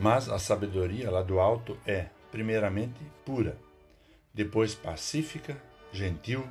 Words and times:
Mas 0.00 0.30
a 0.30 0.38
sabedoria 0.38 1.10
lá 1.10 1.20
do 1.20 1.38
alto 1.38 1.76
é, 1.86 2.06
primeiramente, 2.30 2.98
pura, 3.22 3.58
depois 4.32 4.74
pacífica, 4.74 5.62
gentil, 5.92 6.42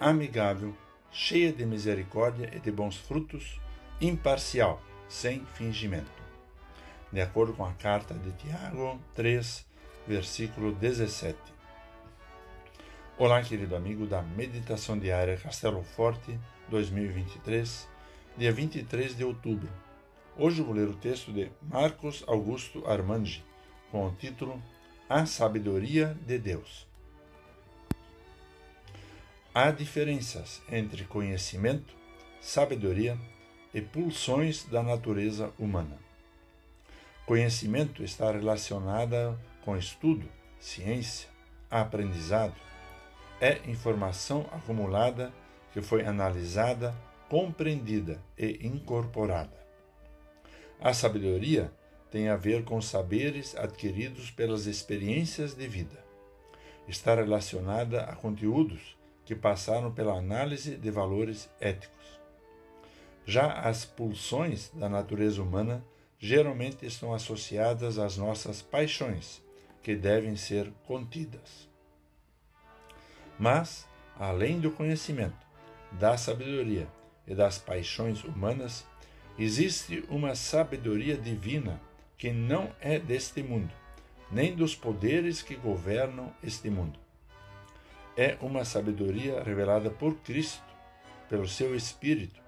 amigável, 0.00 0.76
cheia 1.12 1.52
de 1.52 1.64
misericórdia 1.64 2.50
e 2.52 2.58
de 2.58 2.72
bons 2.72 2.96
frutos, 2.96 3.60
imparcial, 4.00 4.82
sem 5.08 5.46
fingimento. 5.54 6.10
De 7.12 7.20
acordo 7.20 7.52
com 7.52 7.64
a 7.64 7.72
carta 7.74 8.14
de 8.14 8.32
Tiago 8.32 9.00
3, 9.14 9.64
versículo 10.04 10.72
17. 10.72 11.38
Olá, 13.16 13.40
querido 13.44 13.76
amigo 13.76 14.06
da 14.06 14.22
Meditação 14.22 14.98
Diária 14.98 15.36
Castelo 15.36 15.84
Forte 15.84 16.36
2023, 16.68 17.88
dia 18.36 18.50
23 18.50 19.16
de 19.16 19.22
outubro. 19.22 19.87
Hoje 20.40 20.62
vou 20.62 20.72
ler 20.72 20.86
o 20.86 20.94
texto 20.94 21.32
de 21.32 21.50
Marcos 21.60 22.22
Augusto 22.24 22.86
Armangi, 22.86 23.44
com 23.90 24.06
o 24.06 24.12
título 24.12 24.62
A 25.08 25.26
Sabedoria 25.26 26.16
de 26.24 26.38
Deus. 26.38 26.86
Há 29.52 29.72
diferenças 29.72 30.62
entre 30.70 31.02
conhecimento, 31.02 31.92
sabedoria 32.40 33.18
e 33.74 33.80
pulsões 33.80 34.62
da 34.62 34.80
natureza 34.80 35.52
humana. 35.58 35.98
Conhecimento 37.26 38.04
está 38.04 38.30
relacionado 38.30 39.36
com 39.64 39.76
estudo, 39.76 40.28
ciência, 40.60 41.28
aprendizado. 41.68 42.54
É 43.40 43.58
informação 43.68 44.46
acumulada 44.52 45.34
que 45.72 45.82
foi 45.82 46.06
analisada, 46.06 46.94
compreendida 47.28 48.22
e 48.38 48.64
incorporada. 48.64 49.67
A 50.80 50.94
sabedoria 50.94 51.72
tem 52.10 52.28
a 52.28 52.36
ver 52.36 52.64
com 52.64 52.80
saberes 52.80 53.56
adquiridos 53.56 54.30
pelas 54.30 54.66
experiências 54.66 55.54
de 55.54 55.66
vida. 55.66 56.04
Está 56.86 57.14
relacionada 57.16 58.04
a 58.04 58.14
conteúdos 58.14 58.96
que 59.24 59.34
passaram 59.34 59.92
pela 59.92 60.16
análise 60.16 60.76
de 60.76 60.90
valores 60.90 61.50
éticos. 61.60 62.18
Já 63.26 63.60
as 63.60 63.84
pulsões 63.84 64.70
da 64.72 64.88
natureza 64.88 65.42
humana 65.42 65.84
geralmente 66.18 66.86
estão 66.86 67.12
associadas 67.12 67.98
às 67.98 68.16
nossas 68.16 68.62
paixões, 68.62 69.42
que 69.82 69.94
devem 69.94 70.36
ser 70.36 70.72
contidas. 70.86 71.68
Mas, 73.38 73.86
além 74.18 74.60
do 74.60 74.70
conhecimento, 74.70 75.46
da 75.92 76.16
sabedoria 76.16 76.88
e 77.26 77.34
das 77.34 77.58
paixões 77.58 78.24
humanas, 78.24 78.86
Existe 79.38 80.02
uma 80.08 80.34
sabedoria 80.34 81.16
divina 81.16 81.80
que 82.16 82.32
não 82.32 82.74
é 82.80 82.98
deste 82.98 83.40
mundo, 83.40 83.72
nem 84.32 84.56
dos 84.56 84.74
poderes 84.74 85.42
que 85.42 85.54
governam 85.54 86.34
este 86.42 86.68
mundo. 86.68 86.98
É 88.16 88.36
uma 88.40 88.64
sabedoria 88.64 89.40
revelada 89.40 89.90
por 89.90 90.16
Cristo, 90.16 90.64
pelo 91.28 91.46
seu 91.46 91.76
Espírito, 91.76 92.40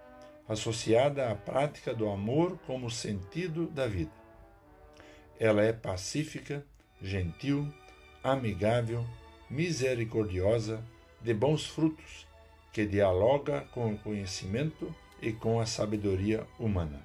associada 0.48 1.30
à 1.30 1.34
prática 1.36 1.94
do 1.94 2.08
amor 2.08 2.58
como 2.66 2.90
sentido 2.90 3.68
da 3.68 3.86
vida. 3.86 4.10
Ela 5.38 5.62
é 5.62 5.72
pacífica, 5.72 6.66
gentil, 7.00 7.72
amigável, 8.20 9.06
misericordiosa, 9.48 10.84
de 11.20 11.32
bons 11.32 11.66
frutos, 11.66 12.26
que 12.72 12.84
dialoga 12.84 13.60
com 13.72 13.94
o 13.94 13.98
conhecimento 13.98 14.92
e 15.22 15.32
com 15.32 15.60
a 15.60 15.66
sabedoria 15.66 16.46
humana. 16.58 17.02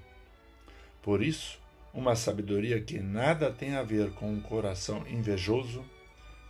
Por 1.01 1.21
isso, 1.21 1.59
uma 1.93 2.15
sabedoria 2.15 2.81
que 2.81 2.99
nada 2.99 3.51
tem 3.51 3.75
a 3.75 3.83
ver 3.83 4.11
com 4.13 4.31
um 4.31 4.41
coração 4.41 5.07
invejoso, 5.07 5.83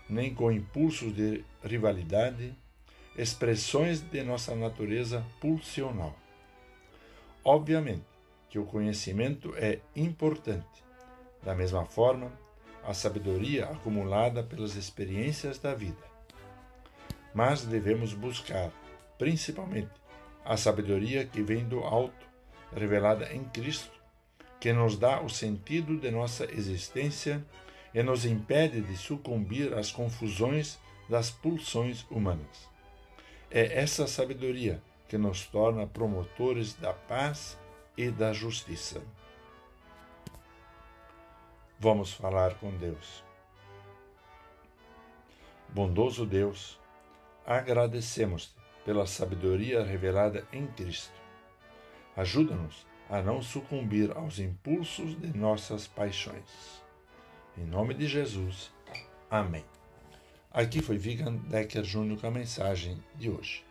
nem 0.09 0.33
com 0.33 0.52
impulsos 0.52 1.13
de 1.13 1.44
rivalidade, 1.63 2.55
expressões 3.17 4.01
de 4.01 4.23
nossa 4.23 4.56
natureza 4.56 5.25
pulsional. 5.39 6.16
Obviamente 7.44 8.06
que 8.50 8.57
o 8.57 8.66
conhecimento 8.66 9.53
é 9.57 9.79
importante. 9.95 10.84
Da 11.44 11.53
mesma 11.53 11.85
forma, 11.85 12.31
a 12.84 12.94
sabedoria 12.94 13.66
acumulada 13.66 14.41
pelas 14.41 14.75
experiências 14.75 15.59
da 15.59 15.75
vida. 15.75 16.03
Mas 17.34 17.66
devemos 17.66 18.13
buscar, 18.13 18.72
principalmente, 19.18 19.91
a 20.45 20.56
sabedoria 20.56 21.25
que 21.25 21.41
vem 21.41 21.67
do 21.67 21.79
alto, 21.79 22.25
revelada 22.75 23.33
em 23.33 23.44
Cristo, 23.45 23.91
que 24.59 24.72
nos 24.72 24.97
dá 24.97 25.22
o 25.22 25.29
sentido 25.29 25.97
de 25.97 26.11
nossa 26.11 26.45
existência 26.51 27.44
e 27.94 28.03
nos 28.03 28.25
impede 28.25 28.81
de 28.81 28.95
sucumbir 28.95 29.73
às 29.73 29.91
confusões 29.91 30.79
das 31.09 31.31
pulsões 31.31 32.06
humanas. 32.09 32.69
É 33.50 33.79
essa 33.81 34.07
sabedoria 34.07 34.81
que 35.07 35.17
nos 35.17 35.45
torna 35.45 35.88
promotores 35.88 36.73
da 36.73 36.94
paz 36.94 37.57
e 37.97 38.09
da 38.09 38.33
justiça. 38.33 39.01
Vamos 41.79 42.13
falar 42.13 42.56
com 42.56 42.72
Deus. 42.77 43.23
Bondoso 45.69 46.25
Deus, 46.25 46.79
agradecemos-te 47.45 48.64
pela 48.85 49.07
sabedoria 49.07 49.84
revelada 49.84 50.47
em 50.53 50.68
Cristo. 50.68 51.19
Ajuda-nos 52.16 52.88
a 53.09 53.22
não 53.22 53.41
sucumbir 53.41 54.16
aos 54.16 54.40
impulsos 54.40 55.19
de 55.19 55.35
nossas 55.38 55.88
paixões. 55.88 56.81
Em 57.57 57.66
nome 57.66 57.94
de 57.94 58.07
Jesus. 58.07 58.72
Amém. 59.29 59.66
Aqui 60.51 60.81
foi 60.81 60.97
Vigan 60.97 61.35
Decker 61.35 61.84
Júnior 61.84 62.22
com 62.22 62.28
a 62.28 62.31
mensagem 62.31 63.03
de 63.16 63.29
hoje. 63.29 63.66